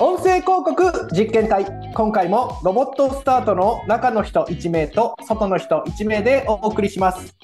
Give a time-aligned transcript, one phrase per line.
[0.00, 7.36] 音声広告実験隊今回もロボットスタートの中の人1名と外の人1名でお送りします。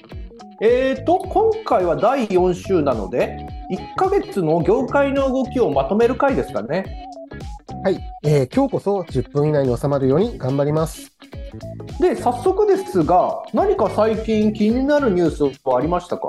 [0.59, 3.37] えーと今回は第4週なので
[3.71, 7.07] 1ヶ月の業界の動きをまとめる回ですかね。
[7.83, 11.11] はい、えー今日こそ10分以内に収まるように頑張ります。
[11.99, 16.27] で早速ですが何か最近気になるニュースはありましたか？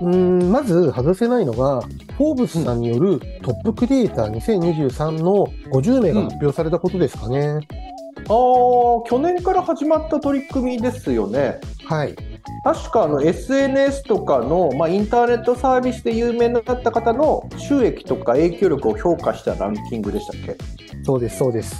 [0.00, 1.80] うーんまず外せないのが、
[2.16, 7.60] フォーブスさんによるトップクリエイター2023の50名が発表されたことですかね。
[8.28, 12.16] あー去年から始まった取り組みですよねはい。
[12.64, 20.56] 確かあの SNS とかの、まあ、インターネットサービスで有名になった方の収益とか影響力を評価したランキングでしたっけ？
[21.04, 21.76] そうです、そうです。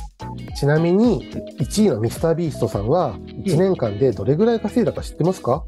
[0.57, 1.29] ちなみに、
[1.59, 5.65] 1位のミスタービーストさんは、1年間でどれぐらい稼いだか知ってますか？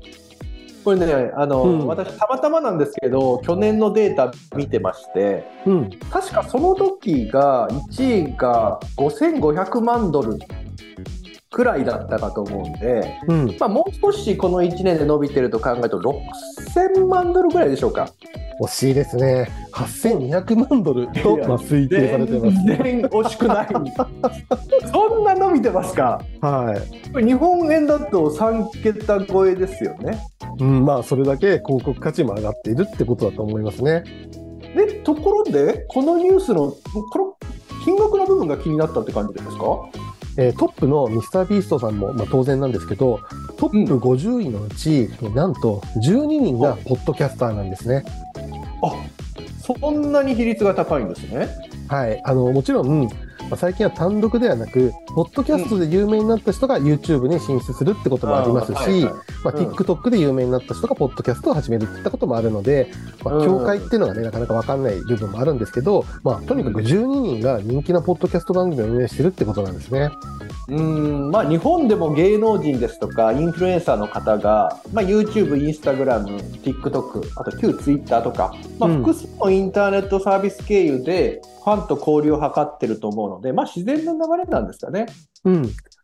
[0.84, 5.90] これねあの、うん私たまたまなんですけど去年のデータ見てましてうん。
[6.10, 10.38] 確かその時が1位が5500万ドル
[11.50, 13.56] くらいだったかと思うんで、うん。
[13.58, 18.12] まあ、もう少しこの1年で伸びてると考えると6000万ドルぐらいでしょうか。
[18.60, 19.48] 惜しいですね。
[19.72, 22.56] 8200万ドルと、まあ、推定されてます。
[22.66, 23.68] 全然惜しくない。
[24.92, 26.20] そんな伸びてますか？
[26.40, 26.76] は
[27.18, 27.24] い。
[27.24, 30.18] 日本円だと3桁超えですよね。
[30.58, 34.04] うん、まあ、それだけ広告価値も上がっているってことだと思いますね。
[34.76, 36.70] で、ところで、このニュースの、
[37.12, 37.34] この
[37.84, 39.64] 金額の部分が気になったって感じですか？
[40.36, 43.18] えートップのミスタービーストさんも、まあ、当然なんですけど、
[43.56, 48.04] トップ50位のうち、なんと12人がポッドキャスターなんですね。
[48.82, 48.94] あ
[49.60, 51.48] そんなに比率が高いんですね。
[51.88, 52.20] はい。
[52.24, 53.08] あの、もちろん、ま
[53.52, 62.90] あ最近は単独ではなく、ポッドキャストで有名になった人が YouTube に進出するってこともありますし、あーはいはいま TikTok で有名になった人がポッドキャストを始めるっていったこともあるので、
[63.24, 70.10] まあ、うん境界っていうのがね、なかなかわかんない部分もあるんですけど、まあ、とにかく12人が人気なポッドキャスト番組を運営してるってことなんですね。
[70.68, 85.06] うーんまあ、日本でも芸能人ですとかインフルエンサーの方が、まあ、YouTube、Instagram、TikTok、あと旧 Twitter とか、まあ、うん複数のインターネットサービス経由でファンと交流を図ってると思うので、まあ、自然な流れなんですかね。
[85.44, 85.62] うん。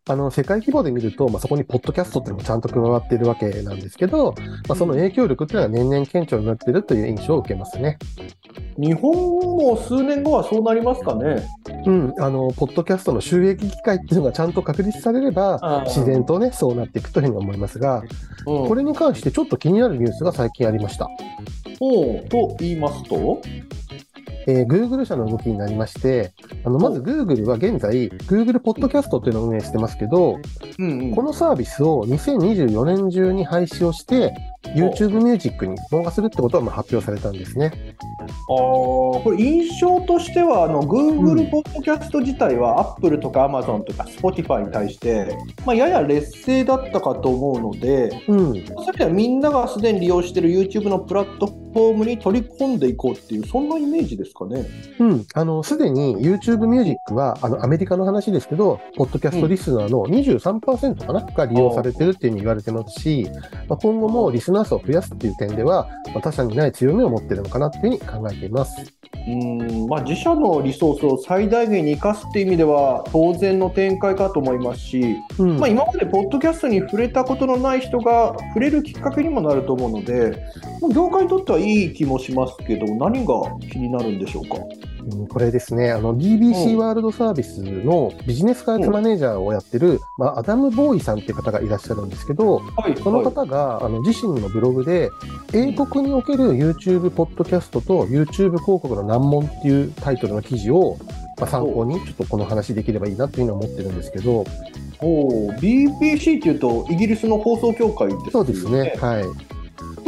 [0.09, 4.37] あの、世界規模で見ると、まあ、そこにポッドキャストっていうのもちゃんと加わっているわけなんですけど、
[4.69, 7.99] まあ、その影響力っていうのは年々顕著になっているという印象を受けますね。
[8.79, 11.43] 日本も数年後はそうなりますかね？
[11.87, 12.15] うん。
[12.21, 18.03] あの、ポッドキャストの収益機会っていうのがちゃんと確立されれば、自然とね、そうなっていくというふうに思いますが、
[18.47, 21.09] うんこれに関してちょっと気になるニュースが最近ありました。
[21.81, 23.41] おうと言いますと、
[24.47, 26.33] えー Google 社の動きになりまして、
[26.65, 30.39] あの、まず Google は現在、Google ポッドキャストというのを運営してますけど、
[30.79, 34.35] うんうんこのサービスを2024年中に廃止をして、
[34.75, 37.73] YouTube ミュージックに動画するってことはまあ発表されたんですね。
[38.49, 48.67] あーこれ印象としてはあのう Google んポッドキャスト自体は Apple とか Amazon とか Spotify に対して、まあ、やや劣勢だったかと思うのでうん。
[48.85, 54.67] さっきはみんながすでに利用している YouTube のプラットフォームに取り込んでいこうっていうそんなイメージですかね。
[54.99, 55.27] うん。
[55.35, 63.29] あの、すでに YouTube ミュージックは、あの、アメリカの話ですけど、ポッドキャストリスナーの23%かな、が利用されてるっていうふうに言われてますし、
[63.69, 68.97] まあ、今後もリスナー数を増やすっていう点では、まあ、他社にない強みを持ってるのかなっていうふうに考えています。
[69.29, 75.59] うんまあ、自社のリソースを最大限に生かすっていう意味では当然の展開かと思いますし、うん。
[75.59, 80.47] まあ、今までポッドキャストに触れたことのない人が触れるきっかけにもなると思うので、
[80.81, 83.35] まあ業界にとってはいい気もしますけど、何が
[83.71, 84.57] 気になるんでしょうか？
[84.57, 86.79] うんこれですね、あの BBC うん。
[86.79, 95.11] ワールドサービスのビジネス開発マネージャーをやってる、まあ、アダム・ボーイさんっていう方がいらっしゃるんですけど、はい、その方があの自身のブログで、
[95.53, 100.97] 英国における YouTube ポッドキャストと YouTube 広告の難問っていうタイトルの記事を、
[101.39, 104.45] まあ、参考にちょっとこの話できればいいなっていうのは思ってるんですけど、
[105.01, 105.59] おー。
[105.59, 108.31] BBC っていうと、イギリスの放送協会ですよね。
[108.33, 109.25] そうですね、はい。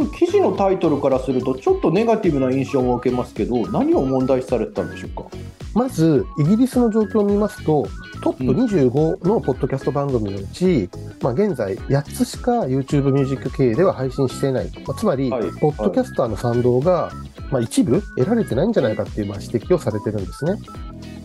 [0.07, 5.25] 記事のタイトルからすると、ちょっとネガティブな印象も受けますけど、何を問題視されてたんでしょうか？
[5.73, 7.87] まず、イギリスの状況を見ますと、
[8.21, 10.89] トップ25のポッドキャスト番組のうち、
[11.21, 14.71] まあ、現在8つしか YouTube ミュージック経営では配信していない。
[14.85, 17.11] まあ、つまり、はいポッドキャスターの賛同が、
[17.51, 20.53] まあ、一部得られてないんじゃないかっていうまあ指摘をされてるんですね。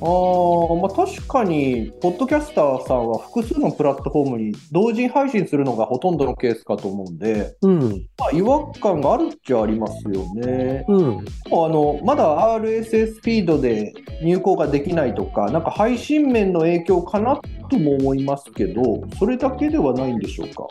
[0.00, 8.06] あーまあ、確かに、ポッドキャスターさんは複数のプラットフォームに同時配信するのがほとんどのケースかと思うんで、うん。
[8.18, 10.84] まあ、違和感があるっちゃありますよね。
[10.88, 11.18] うん。
[11.18, 20.66] あのまだ RSS フィードで入稿ができないとか、なんか配信面の影響かなとも思いますけど、それだけではないんでしょうか？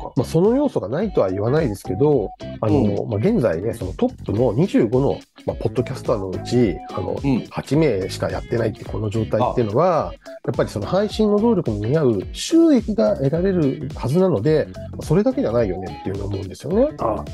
[0.00, 0.12] か。
[0.16, 2.30] まあ、その要素がないとは言わないですけど、
[2.60, 7.38] あの、まあ、現在ね、そのトップの25の、まあ、ポッドキャスターのうち、あの、うん。
[7.50, 10.12] 8名しかやってないってこの状態っていうのは、
[10.44, 14.68] やっぱりその配信の能力に見合う収益が得られるはずなので、
[15.02, 16.88] それだけじゃないよねっていうのを思うんですよね。
[16.98, 17.24] あ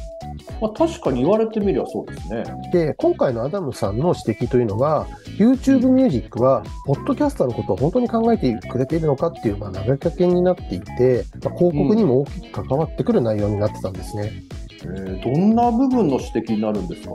[0.61, 2.45] まあ、確かに言われてみればそうですね。
[2.73, 5.07] で、今回のアダムさんの指摘というのは、
[5.39, 14.33] YouTube ミュージックは、ポッドキャスターのことを本当に考えてくれているのかっていう、まあ、投げかけになっていて、まあ、広告にも大きく関わってくる内容になってたんですね。
[14.83, 17.13] えーどんな部分の指摘になるんですか？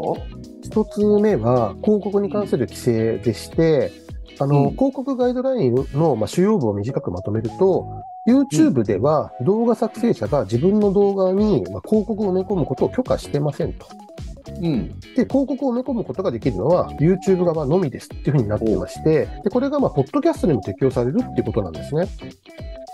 [0.63, 3.91] 一つ目は、広告に関する規制でして、
[4.39, 7.87] あの、うん広告ガイドラインの、まあ、主要部を短くまとめると、
[8.27, 13.87] YouTube では動画作成者が自分の動画に、まあ、広告を埋め込むことを許可してませんと。
[14.47, 14.99] うん。
[15.15, 22.07] で、広告を埋め込むことができるのは YouTube 側のみですっていうふうになってまして、で、これがまあ、ポッドキャストにも適用されるっていうことなんですね。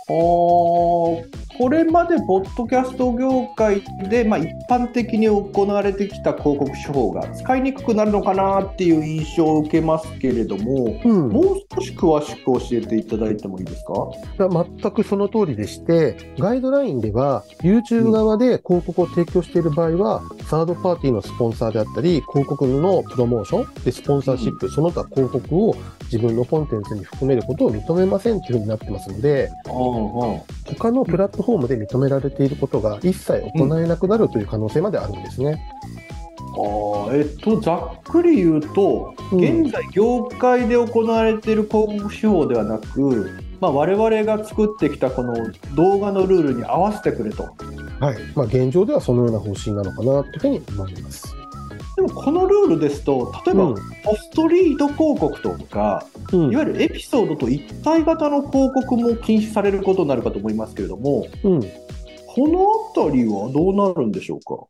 [0.09, 11.29] あーこれまでポッドキャスト業界で、まあ、一般的に行われてきた広告手法が使いにくくなるのかなっていう印象を受けますけれども、うん。
[11.29, 13.93] もう少し詳しく教えていただいてもいいですか？
[14.37, 30.41] 全くその通りでして、ガイドラインでは、YouTube 側で広告を提供している場合は、サードパーティーのスポンサーであったり、広告のプロモーション、でスポンサーシップ、その他広告を自分のコンテンツに含めることを認めませんというふうになってますので、うんうん。
[30.77, 35.61] 他のプラットフォームで認められていることが一切行えなくなるという可能性まであるんですね。
[36.39, 43.29] あーえっと、ざっくり言うと、うん現在、業界で行われている広告手法ではなく、
[43.59, 45.35] まあ、我々が作ってきたこの
[45.75, 47.43] 動画のルールに合わせてくれと。
[47.99, 48.17] はい。
[48.35, 51.35] まあ、現状ではそのような方針なのかなというふうに思います。
[51.97, 53.75] でも、このルールですと、例えば、うん。
[54.03, 56.51] ポストリード広告とか、うん。
[56.51, 61.59] いわゆるエピソードと一体型の広告も禁止されることになるかと思いますけれども、うん。
[61.59, 64.67] このあたりはどうなるんでしょうか？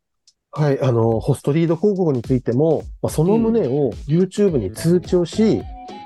[0.53, 5.62] はい、あの、ホストリード広告についても、まあ、その旨を YouTube に通知をし、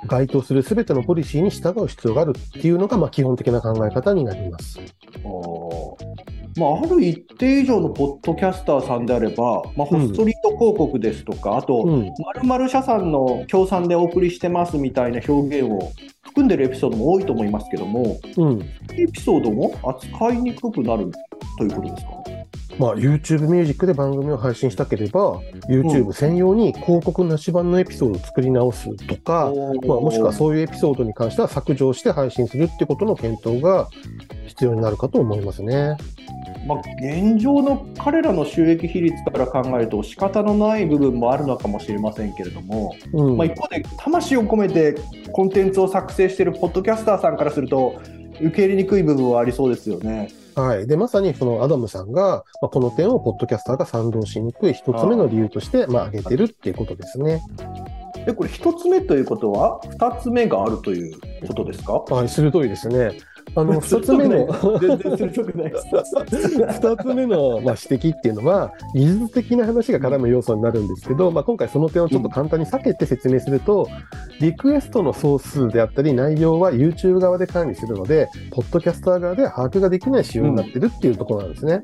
[0.07, 4.79] 該当するすべてのポリシーに従う必要があるっていうのが、まあ、基本的な考え方になります。
[4.79, 5.50] あー
[6.57, 12.13] まあ、ある一定以上のポッドキャスターさんであれば、まあ、ホストリート広告ですとか、あと、うん。
[12.35, 15.91] 〇〇社さんの協賛でお送りしてますみたいな表現を
[16.23, 18.61] 含んでるエピソードも多いと思いますけども、うん。
[18.91, 21.11] エピソードも扱いにくくなる
[21.57, 22.11] ということですか？
[22.79, 25.39] まあ、YouTube ミュージックで番組を配信したければ、
[25.69, 29.51] YouTube 専用に広告なし版のエピソードを作り直すとか、
[29.85, 33.89] まあ、もしくはそういうエピソードに関しては削除して配信するってことの検討が
[34.47, 35.97] 必要になるかと思いますね。
[36.65, 43.37] まあ、現状の彼らの収益比率から考えると仕方のない部分もあるのかもしれませんけれども、うん。
[43.37, 44.95] まあ、一方で魂を込めて
[45.31, 47.99] コンテンツを作成しているポッドキャスターさんからすると
[48.39, 50.29] 受け入れにくい部分はありそうですよね。
[50.55, 50.87] はい。
[50.87, 57.41] で、まさにそのアダムさんが、まあ、この点をポッドキャスターが賛同しにくい一つ目の理由として、まあ、挙げてるっていうことですね。
[58.25, 61.17] でこれ一つ目ということは二つ目があるという
[61.47, 61.93] ことですか？
[61.93, 63.13] はい、鋭いですね。
[63.55, 64.47] あの、二つ目の、
[64.79, 65.85] 全然鋭くないです。
[66.31, 73.87] 二つ目の、まあ、指摘っていうのは、技術的な話が絡む要素になるんですけど、まあ、今回その点をちょっと簡単に避けて説明すると、
[74.39, 81.83] リクエストの総数であったり内容は YouTube 側で管理するので、ポッドキャスター側では把握ができない仕様になってるっていうところなんですね。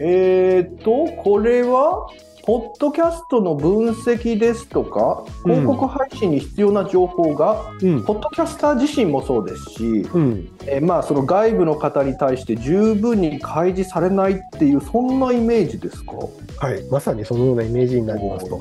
[0.00, 2.06] えーっと、これは、
[2.48, 8.02] ポッドキャストの分析ですとか、広告配信に必要な情報が、うん。
[8.04, 10.48] ポッドキャスター自身もそうですし、うん。
[10.64, 16.12] えーまあ、その外部の方に対して十分に開示されないっていう、そんなイメージですか？
[16.60, 16.82] はい。
[16.90, 18.58] まさにそのようなイメージになりますと。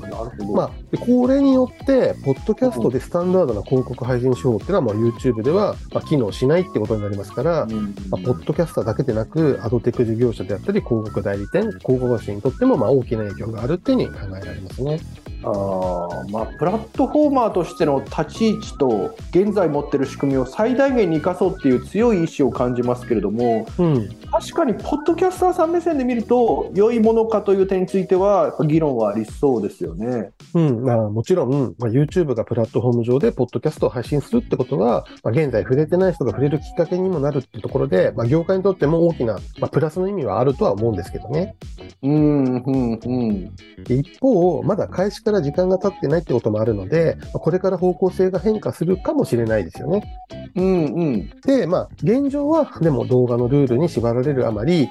[0.54, 15.00] まあ、でこれによって、ポッドキャストでスタンダードな広告配信手法っていうのは、YouTube では、まあ、機能しないってことになりますから、うんまあ、ポッドキャスターだけでなく、アドテク事業者であったり、広告代理店、広告主にとっても、まあ、大きな影響があるっていうふうに考えられますね。
[15.44, 24.10] あーまあ、プラットフォーマーとしての立ち位置と現在持ってる仕組みを最大限に生かそうっていう強い意志を感じますけれどもうん。
[24.32, 30.32] 確かにポッドキャスターさん目線で見ると良いものかという点については議論はありそうですよね。
[30.54, 30.84] うん。
[30.84, 41.56] まあ、もちろん、まあ、YouTube がプラットフォーム上で、ポッドキャストを配信するってことは、まあ、現在触れてない人が触れるきっかけにもなるっていうところで、まあ、業界にとっても大きな、まあ、プラスの意味はあるとは思うんですけどね。
[42.02, 50.22] うんうんうんで一方、まだ開始から時間が経ってないってこともあるので、まあこれから方向性が変化するかもしれないですよね。
[50.56, 54.90] うんうんで、まあ、現状は、でも動画のルールに縛られるあまり、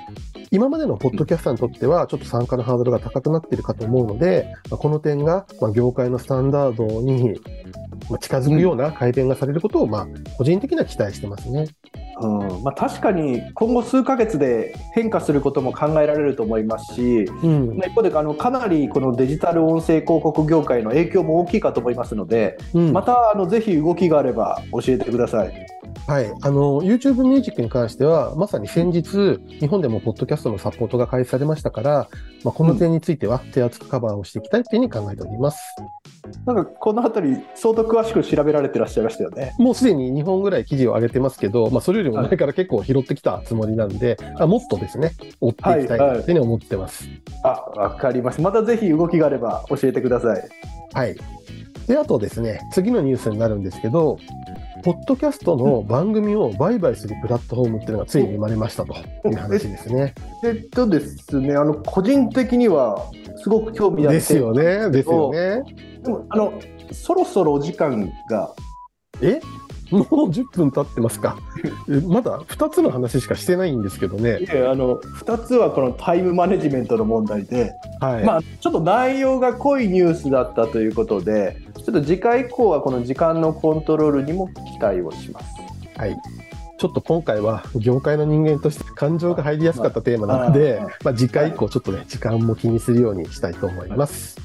[0.50, 7.40] 今までのポッドキャスターにとっては、ちょっと参加のハードルが高くなっているかと思うので、まあこの点が、まあ、業界のスタンダードに
[7.70, 7.85] まあ
[8.20, 11.66] 近づくような改善がされることを、まあ、個人的には期待してますね。
[12.18, 25.66] うんまあ、確かに今後数ヶ月で変化することも考えられると思いますし、うんまあ一方であのかなりこのデジタル音声広告業界の影響も大きいかと思いますので、うんまたあのぜひ動きがあれば教えてください。
[26.06, 32.08] はい、あの YouTube ミュージックに関しては、まさに先日、日本でもポッドキャストのサポートが開始されましたから、
[32.44, 35.58] まあ、この点については手厚くカバーをしていきたいというふうに考えております。
[36.44, 39.54] なんかこの辺り相当詳しく調べられてらっしゃいましたよね。
[39.58, 45.10] もうすでに2本ぐらい記事を上げてますけど、まあ、それよりも前から結構拾ってきたつもりなんで、あもっとですね、
[45.40, 47.08] 追っていきたいというふうに思ってます。
[47.42, 48.42] あ、わかりました。
[48.42, 50.48] またぜひ動きがあれば教えてください。
[50.92, 51.16] はい。
[51.88, 54.18] で、あとですね、次のニュースになるんですけど、
[54.86, 58.94] ポッドキャストの番組を売買するプラットフォームっていうのがついに生まれましたと
[59.28, 60.14] いう話ですね。
[60.44, 65.64] えっとですね、あの個人的にはすごく興味あるですよね、ですよね。
[66.04, 66.52] でもあの
[66.92, 68.54] そろそろお時間が
[69.20, 69.40] え？
[69.90, 71.36] もう10分経ってますか？
[71.88, 74.38] えまだ2つの話しかしてないんですけどね。
[74.38, 78.24] いやあの2つはこのタイムマネジメントの問題で、はい。
[78.24, 85.46] まあ、ちょっと内容が濃いニュースだったということでちょっと次回以降はこの時間のコントロールにも期待をします。
[85.96, 86.16] はい。
[86.78, 94.36] ちょっと今回は業界の人間として感情が入りやすかったテーマなので、まあまあ、次回以降ちょっとね、時間も気にするようにしたいと思います。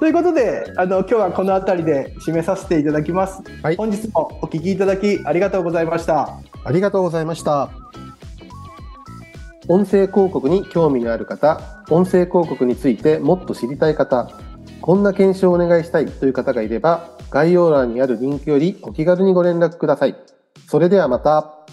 [0.00, 3.40] ということであの今日はこの辺りで締めさせていただきます。
[3.62, 6.40] はい本日もお聞きいただきありがとうございました。
[6.64, 7.70] ありがとうございました。
[9.68, 14.28] 音声広告に興味のある方、音声広告についてもっと知りたい方、
[14.84, 20.14] こんな検証をお願いしたいという方がいれば、概要欄にあるリンクよりお気軽にご連絡ください。
[20.68, 21.63] それではまた。